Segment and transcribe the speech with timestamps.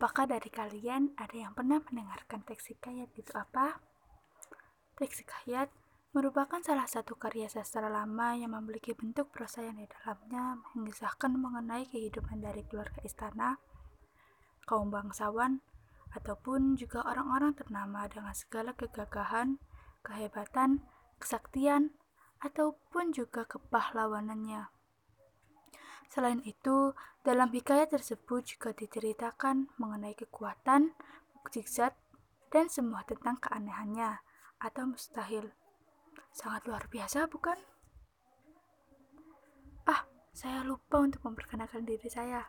[0.00, 3.84] Apakah dari kalian ada yang pernah mendengarkan teks hikayat itu apa?
[4.96, 5.68] Teks hikayat
[6.16, 11.84] merupakan salah satu karya sastra lama yang memiliki bentuk prosa yang di dalamnya mengisahkan mengenai
[11.92, 13.60] kehidupan dari keluarga istana,
[14.64, 15.60] kaum bangsawan,
[16.16, 19.60] ataupun juga orang-orang ternama dengan segala kegagahan,
[20.00, 20.80] kehebatan,
[21.20, 21.92] kesaktian,
[22.40, 24.79] ataupun juga kepahlawanannya.
[26.10, 26.90] Selain itu,
[27.22, 30.90] dalam hikayat tersebut juga diceritakan mengenai kekuatan,
[31.38, 31.94] mukjizat,
[32.50, 34.18] dan semua tentang keanehannya
[34.58, 35.54] atau mustahil.
[36.34, 37.54] Sangat luar biasa, bukan?
[39.86, 40.02] Ah,
[40.34, 42.42] saya lupa untuk memperkenalkan diri saya.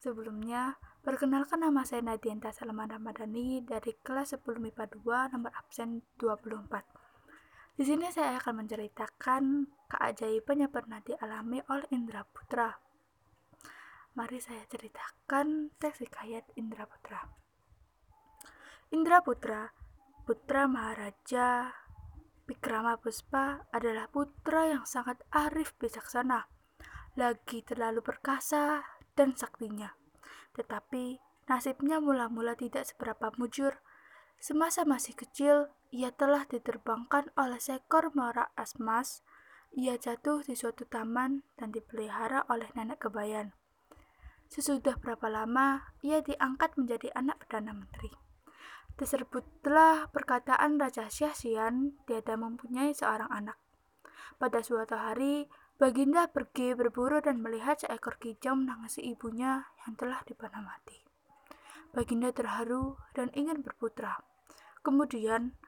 [0.00, 7.76] Sebelumnya, perkenalkan nama saya Nadianta Salman Ramadhani dari kelas 10 MIPA 2 nomor absen 24.
[7.76, 12.93] Di sini saya akan menceritakan keajaiban yang pernah dialami oleh Indra Putra
[14.14, 17.26] mari saya ceritakan teks hikayat Indra Putra.
[18.94, 19.74] Indra Putra,
[20.22, 21.74] putra Maharaja
[22.46, 26.46] Bikrama Puspa adalah putra yang sangat arif bijaksana,
[27.18, 28.86] lagi terlalu perkasa
[29.18, 29.98] dan saktinya.
[30.54, 31.18] Tetapi
[31.50, 33.82] nasibnya mula-mula tidak seberapa mujur.
[34.38, 39.26] Semasa masih kecil, ia telah diterbangkan oleh seekor morak asmas.
[39.74, 43.56] Ia jatuh di suatu taman dan dipelihara oleh nenek kebayan.
[44.54, 48.06] Sesudah berapa lama ia diangkat menjadi anak Perdana Menteri.
[48.94, 53.58] Tersebutlah perkataan Raja Syahsian tiada mempunyai seorang anak.
[54.38, 60.62] Pada suatu hari, Baginda pergi berburu dan melihat seekor kijang menangisi ibunya yang telah dipanah
[60.62, 61.02] mati.
[61.90, 64.22] Baginda terharu dan ingin berputra.
[64.86, 65.58] Kemudian,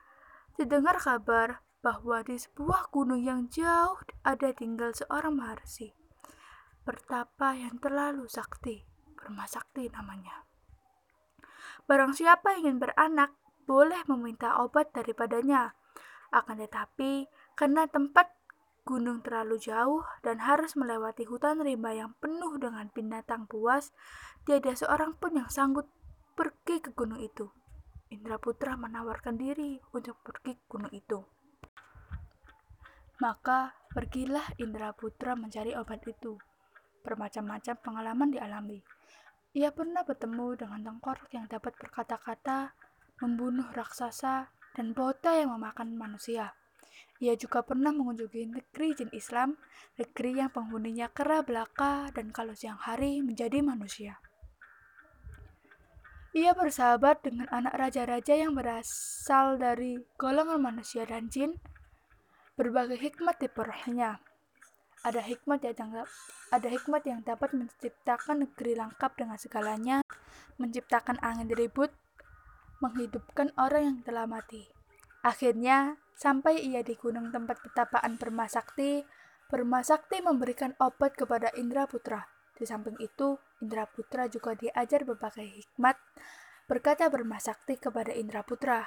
[0.54, 5.95] didengar kabar bahwa di sebuah gunung yang jauh ada tinggal seorang maharsi
[6.86, 8.86] bertapa yang terlalu sakti,
[9.50, 10.46] sakti namanya.
[11.90, 13.34] Barang siapa ingin beranak,
[13.66, 15.74] boleh meminta obat daripadanya.
[16.30, 17.26] Akan tetapi,
[17.58, 18.30] karena tempat
[18.86, 23.90] gunung terlalu jauh dan harus melewati hutan rimba yang penuh dengan binatang buas,
[24.46, 25.90] tiada seorang pun yang sanggup
[26.38, 27.50] pergi ke gunung itu.
[28.14, 31.18] Indra Putra menawarkan diri untuk pergi ke gunung itu.
[33.18, 36.38] Maka pergilah Indra Putra mencari obat itu
[37.06, 38.82] bermacam-macam pengalaman dialami.
[39.54, 42.74] Ia pernah bertemu dengan tengkorak yang dapat berkata-kata,
[43.22, 46.52] membunuh raksasa, dan bota yang memakan manusia.
[47.16, 49.56] Ia juga pernah mengunjungi negeri jin Islam,
[49.96, 54.20] negeri yang penghuninya kera belaka dan kalau siang hari menjadi manusia.
[56.36, 61.56] Ia bersahabat dengan anak raja-raja yang berasal dari golongan manusia dan jin.
[62.60, 64.20] Berbagai hikmat diperolehnya,
[65.06, 66.02] ada hikmat yang
[66.50, 70.02] ada hikmat yang dapat menciptakan negeri lengkap dengan segalanya,
[70.58, 71.94] menciptakan angin ribut,
[72.82, 74.66] menghidupkan orang yang telah mati.
[75.22, 79.06] Akhirnya, sampai ia di gunung tempat petapaan Permasakti,
[79.46, 82.26] Permasakti memberikan obat kepada Indra Putra.
[82.58, 85.94] Di samping itu, Indra Putra juga diajar berbagai hikmat,
[86.66, 88.82] berkata Permasakti kepada Indra Putra.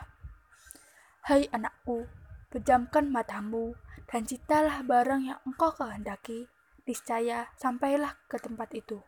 [1.23, 2.11] Hai anakku,
[2.51, 3.71] pejamkan matamu,
[4.09, 6.49] dan citalah barang yang engkau kehendaki,
[6.89, 9.05] niscaya sampailah ke tempat itu.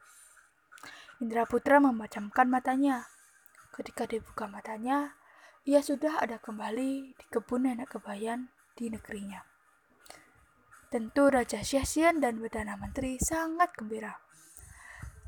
[1.18, 3.10] Indra Putra memacamkan matanya.
[3.74, 5.18] Ketika dibuka matanya,
[5.66, 9.42] ia sudah ada kembali di kebun nenek kebayan di negerinya.
[10.94, 14.22] Tentu Raja Syahsian dan Perdana Menteri sangat gembira.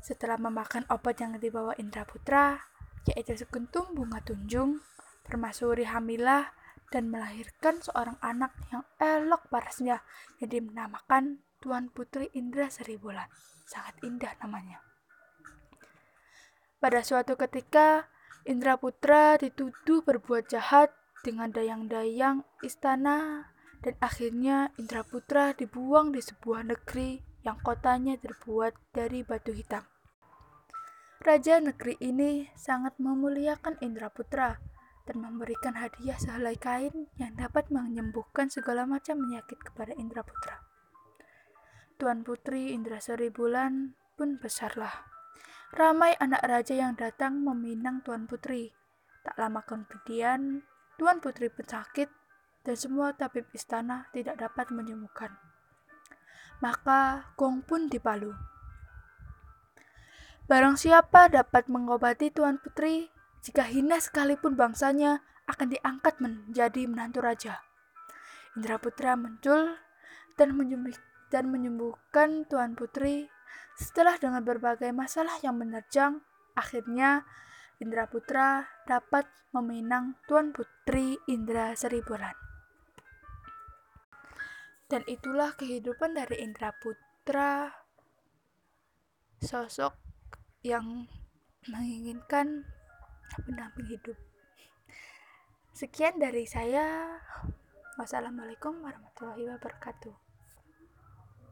[0.04, 2.60] Setelah memakan obat yang dibawa Indra Putra,
[3.08, 4.84] yaitu sekuntum bunga tunjung,
[5.24, 6.52] permasuri hamilah,
[6.92, 10.04] dan melahirkan seorang anak yang elok parasnya
[10.40, 13.28] yang dinamakan Tuan Putri Indra Seribulan.
[13.64, 14.84] Sangat indah namanya.
[16.82, 18.12] Pada suatu ketika,
[18.44, 20.92] Indra Putra dituduh berbuat jahat
[21.24, 23.48] dengan dayang-dayang istana
[23.80, 29.84] dan akhirnya Indra Putra dibuang di sebuah negeri yang kotanya terbuat dari batu hitam.
[31.24, 34.60] Raja negeri ini sangat memuliakan Indra Putra
[35.04, 40.64] dan memberikan hadiah sehelai kain yang dapat menyembuhkan segala macam penyakit kepada Indra Putra.
[42.00, 42.98] Tuan Putri Indra
[43.30, 45.06] Bulan pun besarlah.
[45.74, 48.72] Ramai anak raja yang datang meminang Tuan Putri.
[49.22, 50.64] Tak lama kemudian,
[50.98, 52.08] Tuan Putri pun sakit
[52.64, 55.36] dan semua tabib istana tidak dapat menyembuhkan.
[56.64, 58.32] Maka gong pun dipalu.
[60.44, 63.08] Barang siapa dapat mengobati Tuan Putri,
[63.44, 67.60] jika hina sekalipun bangsanya akan diangkat menjadi menantu raja.
[68.56, 69.76] Indra Putra muncul
[70.40, 70.56] dan,
[71.52, 73.28] menyembuhkan Tuan Putri
[73.76, 76.24] setelah dengan berbagai masalah yang menerjang,
[76.56, 77.28] akhirnya
[77.84, 82.32] Indra Putra dapat meminang Tuan Putri Indra Seribulan.
[84.88, 87.68] Dan itulah kehidupan dari Indra Putra,
[89.42, 89.92] sosok
[90.64, 91.04] yang
[91.68, 92.64] menginginkan
[93.42, 94.18] pendamping hidup.
[95.74, 97.18] Sekian dari saya.
[97.98, 100.23] Wassalamualaikum warahmatullahi wabarakatuh.